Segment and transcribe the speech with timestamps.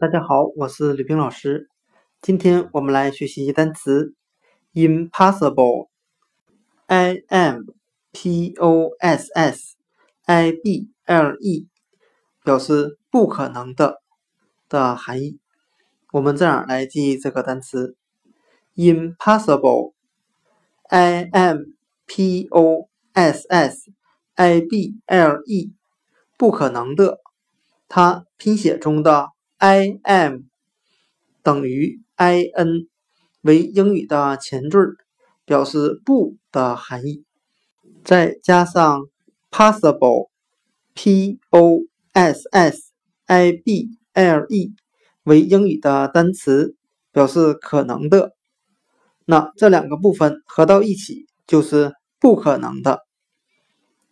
[0.00, 1.68] 大家好，我是吕冰老师。
[2.22, 4.14] 今天我们来学习单词
[4.72, 7.64] impossible，i m
[8.10, 9.76] p o s s
[10.24, 11.68] i b l e，
[12.42, 14.00] 表示不可能的
[14.70, 15.38] 的含义。
[16.12, 17.94] 我们这样来记忆这个单词
[18.76, 21.58] impossible，i m
[22.06, 23.92] p o s s
[24.34, 25.74] i b l e，
[26.38, 27.20] 不可能的。
[27.86, 30.44] 它拼写中的 i am
[31.42, 32.88] 等于 i n
[33.42, 34.96] 为英语的前缀，
[35.44, 37.26] 表示不的含义。
[38.02, 39.02] 再加上
[39.50, 41.80] possible，p o
[42.14, 42.92] s s
[43.26, 44.72] i b l e
[45.24, 46.74] 为英语的单词，
[47.12, 48.34] 表示可能的。
[49.26, 53.00] 那这两个部分合到一起就是不可能的。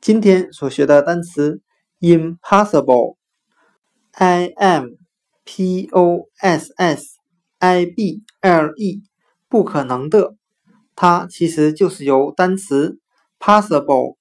[0.02, 1.62] 今天所学的单词
[2.01, 3.16] impossible。
[4.12, 4.88] i am
[5.51, 7.16] p o s s
[7.59, 9.02] i b l e
[9.49, 10.35] 不可能的，
[10.95, 13.01] 它其实就是由单词
[13.40, 14.18] possible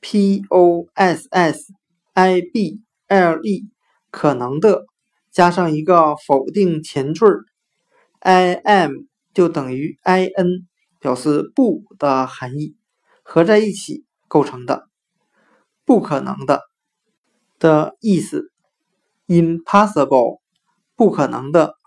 [0.00, 1.74] p o s s
[2.14, 3.68] i b l e
[4.10, 4.86] 可能的
[5.30, 7.26] 加上一个否定前缀
[8.20, 8.92] i m
[9.34, 10.66] 就等于 i n
[10.98, 12.76] 表示不的含义
[13.22, 14.88] 合在一起构成的，
[15.84, 16.62] 不可能的
[17.58, 18.50] 的意思。
[19.28, 20.40] impossible，
[21.02, 21.81] 不可能的。